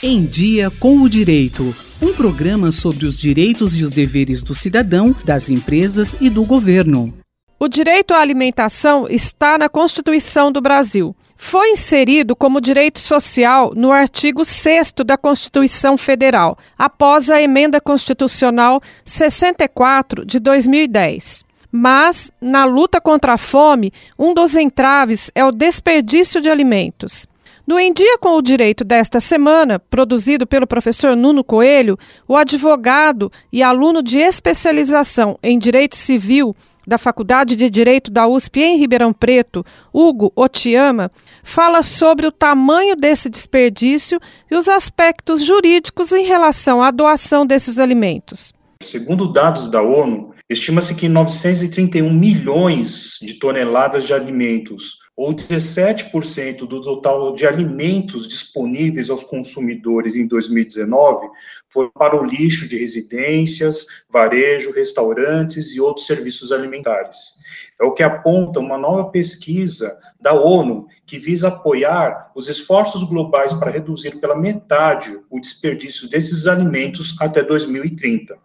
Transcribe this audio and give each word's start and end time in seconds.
Em 0.00 0.24
Dia 0.24 0.70
com 0.70 1.00
o 1.00 1.08
Direito. 1.08 1.74
Um 2.00 2.12
programa 2.12 2.70
sobre 2.70 3.04
os 3.04 3.18
direitos 3.18 3.76
e 3.76 3.82
os 3.82 3.90
deveres 3.90 4.40
do 4.40 4.54
cidadão, 4.54 5.12
das 5.24 5.48
empresas 5.48 6.14
e 6.20 6.30
do 6.30 6.44
governo. 6.44 7.12
O 7.58 7.66
direito 7.66 8.14
à 8.14 8.20
alimentação 8.20 9.08
está 9.10 9.58
na 9.58 9.68
Constituição 9.68 10.52
do 10.52 10.60
Brasil. 10.60 11.16
Foi 11.36 11.70
inserido 11.70 12.36
como 12.36 12.60
direito 12.60 13.00
social 13.00 13.72
no 13.74 13.90
artigo 13.90 14.44
6 14.44 14.94
da 15.04 15.18
Constituição 15.18 15.98
Federal, 15.98 16.56
após 16.78 17.28
a 17.28 17.42
emenda 17.42 17.80
constitucional 17.80 18.80
64 19.04 20.24
de 20.24 20.38
2010. 20.38 21.44
Mas, 21.72 22.30
na 22.40 22.64
luta 22.64 23.00
contra 23.00 23.32
a 23.32 23.38
fome, 23.38 23.92
um 24.16 24.32
dos 24.32 24.54
entraves 24.54 25.28
é 25.34 25.44
o 25.44 25.50
desperdício 25.50 26.40
de 26.40 26.48
alimentos. 26.48 27.26
No 27.68 27.78
Em 27.78 27.92
Dia 27.92 28.16
com 28.16 28.30
o 28.30 28.40
Direito 28.40 28.82
desta 28.82 29.20
semana, 29.20 29.78
produzido 29.78 30.46
pelo 30.46 30.66
professor 30.66 31.14
Nuno 31.14 31.44
Coelho, 31.44 31.98
o 32.26 32.34
advogado 32.34 33.30
e 33.52 33.62
aluno 33.62 34.02
de 34.02 34.16
especialização 34.16 35.38
em 35.42 35.58
Direito 35.58 35.94
Civil 35.94 36.56
da 36.86 36.96
Faculdade 36.96 37.54
de 37.54 37.68
Direito 37.68 38.10
da 38.10 38.26
USP 38.26 38.62
em 38.62 38.78
Ribeirão 38.78 39.12
Preto, 39.12 39.66
Hugo 39.92 40.32
Otiama, 40.34 41.12
fala 41.42 41.82
sobre 41.82 42.26
o 42.26 42.32
tamanho 42.32 42.96
desse 42.96 43.28
desperdício 43.28 44.18
e 44.50 44.56
os 44.56 44.66
aspectos 44.66 45.44
jurídicos 45.44 46.10
em 46.12 46.24
relação 46.24 46.82
à 46.82 46.90
doação 46.90 47.46
desses 47.46 47.78
alimentos. 47.78 48.50
Segundo 48.82 49.30
dados 49.30 49.68
da 49.68 49.82
ONU, 49.82 50.32
estima-se 50.48 50.94
que 50.94 51.06
931 51.06 52.10
milhões 52.14 53.18
de 53.20 53.34
toneladas 53.34 54.06
de 54.06 54.14
alimentos 54.14 55.06
ou 55.18 55.34
17% 55.34 56.58
do 56.58 56.80
total 56.80 57.34
de 57.34 57.44
alimentos 57.44 58.28
disponíveis 58.28 59.10
aos 59.10 59.24
consumidores 59.24 60.14
em 60.14 60.28
2019 60.28 61.28
foram 61.68 61.90
para 61.90 62.16
o 62.16 62.24
lixo 62.24 62.68
de 62.68 62.78
residências, 62.78 63.84
varejo, 64.08 64.70
restaurantes 64.70 65.74
e 65.74 65.80
outros 65.80 66.06
serviços 66.06 66.52
alimentares. 66.52 67.40
É 67.80 67.84
o 67.84 67.92
que 67.92 68.04
aponta 68.04 68.60
uma 68.60 68.78
nova 68.78 69.10
pesquisa 69.10 69.98
da 70.20 70.34
ONU 70.34 70.86
que 71.04 71.18
visa 71.18 71.48
apoiar 71.48 72.30
os 72.36 72.48
esforços 72.48 73.02
globais 73.02 73.52
para 73.52 73.72
reduzir 73.72 74.20
pela 74.20 74.38
metade 74.38 75.18
o 75.28 75.40
desperdício 75.40 76.08
desses 76.08 76.46
alimentos 76.46 77.16
até 77.20 77.42
2030. 77.42 78.38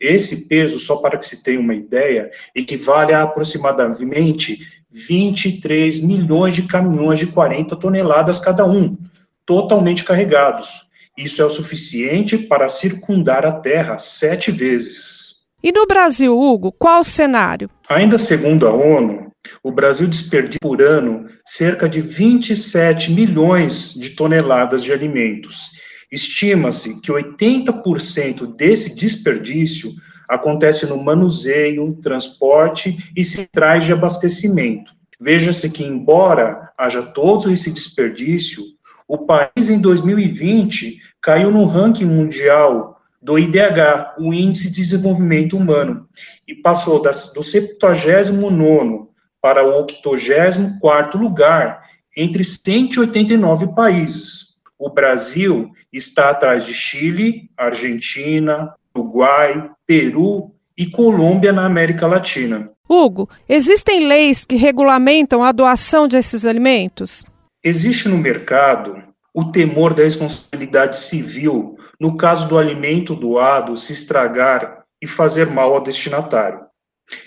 Esse 0.00 0.48
peso, 0.48 0.80
só 0.80 0.96
para 0.96 1.18
que 1.18 1.26
se 1.26 1.44
tenha 1.44 1.60
uma 1.60 1.74
ideia, 1.74 2.32
equivale 2.52 3.12
a 3.12 3.22
aproximadamente 3.22 4.85
23 4.96 6.00
milhões 6.00 6.54
de 6.54 6.62
caminhões 6.62 7.18
de 7.18 7.26
40 7.26 7.76
toneladas 7.76 8.40
cada 8.40 8.64
um, 8.64 8.96
totalmente 9.44 10.02
carregados. 10.02 10.86
Isso 11.18 11.42
é 11.42 11.44
o 11.44 11.50
suficiente 11.50 12.38
para 12.38 12.68
circundar 12.68 13.44
a 13.44 13.52
Terra 13.52 13.98
sete 13.98 14.50
vezes. 14.50 15.46
E 15.62 15.70
no 15.70 15.86
Brasil, 15.86 16.38
Hugo, 16.38 16.72
qual 16.72 17.00
o 17.00 17.04
cenário? 17.04 17.68
Ainda 17.88 18.18
segundo 18.18 18.66
a 18.66 18.72
ONU, 18.72 19.30
o 19.62 19.70
Brasil 19.70 20.06
desperdiça 20.06 20.58
por 20.60 20.80
ano 20.80 21.26
cerca 21.44 21.88
de 21.88 22.00
27 22.00 23.12
milhões 23.12 23.94
de 23.94 24.10
toneladas 24.10 24.82
de 24.82 24.92
alimentos. 24.92 25.70
Estima-se 26.10 27.00
que 27.02 27.10
80% 27.10 28.54
desse 28.56 28.94
desperdício 28.94 29.90
acontece 30.28 30.86
no 30.86 31.02
manuseio, 31.02 31.94
transporte 32.02 33.12
e 33.16 33.24
centrais 33.24 33.84
de 33.84 33.92
abastecimento. 33.92 34.92
Veja-se 35.20 35.70
que, 35.70 35.84
embora 35.84 36.70
haja 36.76 37.02
todo 37.02 37.50
esse 37.50 37.70
desperdício, 37.70 38.62
o 39.08 39.18
país 39.18 39.70
em 39.70 39.80
2020 39.80 40.98
caiu 41.22 41.50
no 41.50 41.64
ranking 41.64 42.04
mundial 42.04 43.00
do 43.22 43.38
IDH, 43.38 44.14
o 44.18 44.32
Índice 44.32 44.68
de 44.68 44.76
Desenvolvimento 44.76 45.56
Humano, 45.56 46.08
e 46.46 46.54
passou 46.54 47.00
das, 47.00 47.32
do 47.32 47.42
79 47.42 49.06
para 49.40 49.64
o 49.64 49.80
84 49.80 51.18
lugar 51.18 51.82
entre 52.16 52.44
189 52.44 53.74
países. 53.74 54.56
O 54.78 54.90
Brasil 54.90 55.70
está 55.92 56.30
atrás 56.30 56.64
de 56.64 56.74
Chile, 56.74 57.50
Argentina, 57.56 58.74
Uruguai, 58.96 59.70
Peru 59.86 60.52
e 60.76 60.86
Colômbia 60.86 61.52
na 61.52 61.66
América 61.66 62.06
Latina. 62.06 62.70
Hugo, 62.88 63.28
existem 63.48 64.06
leis 64.06 64.44
que 64.44 64.56
regulamentam 64.56 65.42
a 65.42 65.52
doação 65.52 66.06
desses 66.06 66.46
alimentos? 66.46 67.24
Existe 67.62 68.08
no 68.08 68.16
mercado 68.16 69.02
o 69.34 69.44
temor 69.50 69.92
da 69.92 70.04
responsabilidade 70.04 70.96
civil 70.96 71.76
no 72.00 72.16
caso 72.16 72.48
do 72.48 72.58
alimento 72.58 73.14
doado 73.14 73.76
se 73.76 73.92
estragar 73.92 74.84
e 75.02 75.06
fazer 75.06 75.46
mal 75.46 75.74
ao 75.74 75.82
destinatário. 75.82 76.60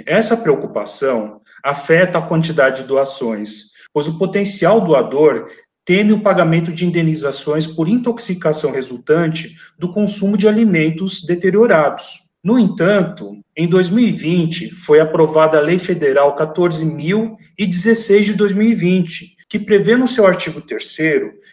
Essa 0.06 0.38
preocupação 0.38 1.42
afeta 1.64 2.20
a 2.20 2.22
quantidade 2.22 2.82
de 2.82 2.88
doações, 2.88 3.72
pois 3.94 4.08
o 4.08 4.18
potencial 4.18 4.82
doador 4.82 5.50
teme 5.90 6.14
o 6.14 6.22
pagamento 6.22 6.72
de 6.72 6.86
indenizações 6.86 7.66
por 7.66 7.90
intoxicação 7.90 8.72
resultante 8.72 9.58
do 9.76 9.92
consumo 9.92 10.38
de 10.38 10.48
alimentos 10.48 11.24
deteriorados. 11.24 12.30
No 12.44 12.60
entanto, 12.60 13.36
em 13.58 13.68
2020, 13.68 14.70
foi 14.76 15.00
aprovada 15.00 15.58
a 15.58 15.62
Lei 15.62 15.80
Federal 15.80 16.36
14.016 16.36 18.22
de 18.22 18.34
2020, 18.36 19.36
que 19.50 19.58
prevê 19.58 19.98
no 19.98 20.08
seu 20.08 20.28
artigo 20.28 20.62
3 20.62 20.96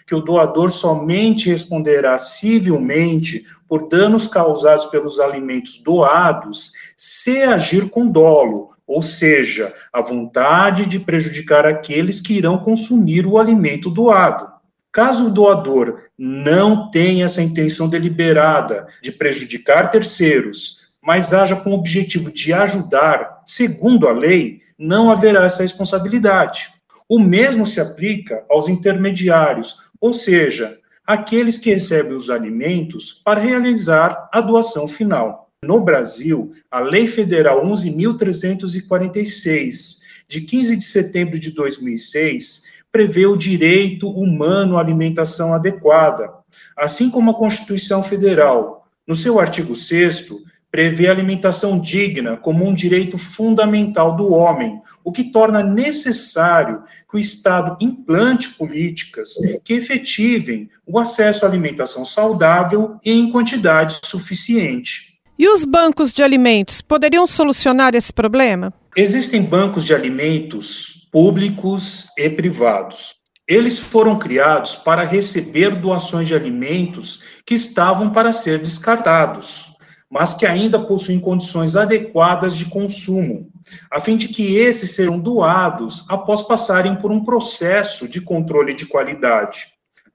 que 0.07 0.15
o 0.15 0.21
doador 0.21 0.71
somente 0.71 1.49
responderá 1.49 2.19
civilmente 2.19 3.43
por 3.67 3.89
danos 3.89 4.27
causados 4.27 4.85
pelos 4.85 5.19
alimentos 5.19 5.83
doados 5.83 6.73
se 6.95 7.43
agir 7.43 7.89
com 7.89 8.07
dolo, 8.07 8.76
ou 8.87 9.03
seja, 9.03 9.75
a 9.93 10.01
vontade 10.01 10.87
de 10.87 11.01
prejudicar 11.01 11.67
aqueles 11.67 12.21
que 12.21 12.35
irão 12.35 12.59
consumir 12.59 13.27
o 13.27 13.39
alimento 13.39 13.91
doado. 13.91 14.49
Caso 14.93 15.27
o 15.27 15.31
doador 15.31 16.05
não 16.17 16.91
tenha 16.91 17.27
essa 17.27 17.43
intenção 17.43 17.89
deliberada 17.89 18.87
de 19.03 19.13
prejudicar 19.13 19.91
terceiros, 19.91 20.87
mas 21.03 21.35
haja 21.35 21.57
com 21.57 21.71
o 21.71 21.75
objetivo 21.75 22.33
de 22.33 22.53
ajudar, 22.53 23.43
segundo 23.45 24.09
a 24.09 24.13
lei, 24.13 24.61
não 24.79 25.11
haverá 25.11 25.45
essa 25.45 25.63
responsabilidade. 25.63 26.71
O 27.09 27.19
mesmo 27.19 27.67
se 27.67 27.81
aplica 27.81 28.45
aos 28.49 28.69
intermediários, 28.69 29.77
ou 30.01 30.13
seja, 30.13 30.79
aqueles 31.07 31.59
que 31.59 31.73
recebem 31.73 32.13
os 32.13 32.31
alimentos 32.31 33.21
para 33.25 33.39
realizar 33.39 34.29
a 34.33 34.41
doação 34.41 34.89
final. 34.89 35.46
No 35.65 35.81
Brasil, 35.81 36.53
a 36.71 36.81
Lei 36.81 37.07
Federal 37.07 37.65
11.346, 37.65 40.05
de 40.29 40.43
15 40.43 40.77
de 40.77 40.85
setembro 40.85 41.39
de 41.39 41.51
2006, 41.51 42.65
prevê 42.93 43.25
o 43.27 43.37
direito 43.37 44.11
humano 44.11 44.77
à 44.77 44.81
alimentação 44.81 45.55
adequada, 45.55 46.31
assim 46.77 47.09
como 47.11 47.31
a 47.31 47.35
Constituição 47.35 48.03
Federal, 48.03 48.87
no 49.07 49.17
seu 49.17 49.41
artigo 49.41 49.75
6, 49.75 50.29
prevê 50.71 51.09
a 51.09 51.13
alimentação 51.13 51.81
digna 51.81 52.37
como 52.37 52.67
um 52.67 52.75
direito 52.75 53.17
fundamental 53.17 54.15
do 54.15 54.31
homem, 54.33 54.83
o 55.03 55.11
que 55.11 55.25
torna 55.25 55.63
necessário 55.63 56.83
que 57.11 57.17
o 57.17 57.19
Estado 57.19 57.79
implante 57.81 58.51
políticas 58.51 59.37
que 59.65 59.73
efetivem 59.73 60.69
o 60.85 60.99
acesso 60.99 61.47
à 61.47 61.49
alimentação 61.49 62.05
saudável 62.05 63.01
e 63.03 63.11
em 63.11 63.31
quantidade 63.31 64.01
suficiente. 64.05 65.06
E 65.39 65.47
os 65.51 65.67
bancos 65.67 66.15
de 66.15 66.23
alimentos 66.23 66.81
poderiam 66.81 67.27
solucionar 67.27 67.95
esse 67.95 68.11
problema? 68.11 68.73
Existem 68.97 69.43
bancos 69.43 69.85
de 69.85 69.95
alimentos 69.95 71.07
públicos 71.13 72.09
e 72.17 72.31
privados. 72.31 73.17
Eles 73.47 73.79
foram 73.79 74.19
criados 74.19 74.77
para 74.77 75.05
receber 75.05 75.77
doações 75.77 76.27
de 76.27 76.35
alimentos 76.35 77.23
que 77.45 77.55
estavam 77.55 78.09
para 78.09 78.33
ser 78.33 78.61
descartados, 78.61 79.67
mas 80.11 80.33
que 80.33 80.47
ainda 80.47 80.79
possuem 80.79 81.21
condições 81.21 81.77
adequadas 81.77 82.57
de 82.57 82.65
consumo, 82.65 83.51
a 83.93 84.01
fim 84.01 84.17
de 84.17 84.29
que 84.29 84.57
esses 84.57 84.95
sejam 84.95 85.21
doados 85.21 86.07
após 86.09 86.43
passarem 86.43 86.97
por 86.97 87.13
um 87.13 87.23
processo 87.23 88.09
de 88.09 88.23
controle 88.23 88.73
de 88.73 88.87
qualidade. 88.87 89.67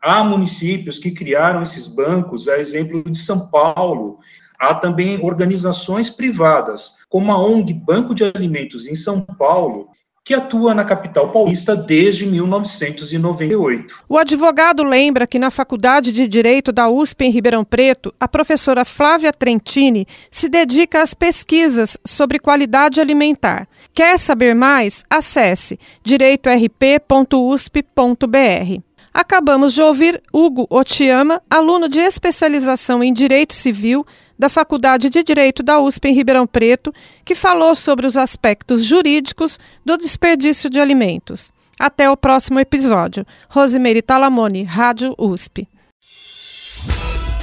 Há 0.01 0.23
municípios 0.23 0.97
que 0.97 1.11
criaram 1.11 1.61
esses 1.61 1.87
bancos, 1.87 2.47
a 2.47 2.57
exemplo 2.57 3.03
de 3.03 3.19
São 3.19 3.51
Paulo, 3.51 4.17
Há 4.61 4.75
também 4.75 5.19
organizações 5.25 6.11
privadas, 6.11 6.97
como 7.09 7.31
a 7.31 7.43
ONG 7.43 7.73
Banco 7.73 8.13
de 8.13 8.23
Alimentos 8.23 8.85
em 8.85 8.93
São 8.93 9.21
Paulo, 9.21 9.89
que 10.23 10.35
atua 10.35 10.75
na 10.75 10.85
capital 10.85 11.31
paulista 11.31 11.75
desde 11.75 12.27
1998. 12.27 14.03
O 14.07 14.19
advogado 14.19 14.83
lembra 14.83 15.25
que 15.25 15.39
na 15.39 15.49
Faculdade 15.49 16.13
de 16.13 16.27
Direito 16.27 16.71
da 16.71 16.87
USP 16.87 17.25
em 17.25 17.31
Ribeirão 17.31 17.65
Preto, 17.65 18.13
a 18.19 18.27
professora 18.27 18.85
Flávia 18.85 19.33
Trentini 19.33 20.05
se 20.29 20.47
dedica 20.47 21.01
às 21.01 21.15
pesquisas 21.15 21.97
sobre 22.05 22.37
qualidade 22.37 23.01
alimentar. 23.01 23.67
Quer 23.91 24.19
saber 24.19 24.53
mais? 24.53 25.03
Acesse 25.09 25.79
direitorp.usp.br. 26.03 28.90
Acabamos 29.13 29.73
de 29.73 29.81
ouvir 29.81 30.23
Hugo 30.31 30.65
Otiama, 30.69 31.41
aluno 31.49 31.89
de 31.89 31.99
especialização 31.99 33.03
em 33.03 33.13
Direito 33.13 33.53
Civil 33.53 34.05
da 34.39 34.47
Faculdade 34.47 35.09
de 35.09 35.21
Direito 35.21 35.61
da 35.61 35.79
USP 35.79 36.07
em 36.07 36.13
Ribeirão 36.13 36.47
Preto, 36.47 36.93
que 37.25 37.35
falou 37.35 37.75
sobre 37.75 38.07
os 38.07 38.15
aspectos 38.15 38.83
jurídicos 38.83 39.59
do 39.85 39.97
desperdício 39.97 40.69
de 40.69 40.79
alimentos. 40.79 41.51
Até 41.77 42.09
o 42.09 42.15
próximo 42.15 42.59
episódio. 42.59 43.25
Rosemary 43.49 44.01
Talamone, 44.01 44.63
Rádio 44.63 45.13
USP. 45.17 45.67